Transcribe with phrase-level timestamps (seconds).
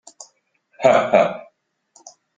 [0.83, 1.41] 呵呵！